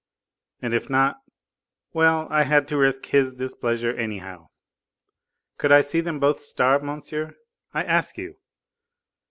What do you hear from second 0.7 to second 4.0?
if not well, I had to risk His displeasure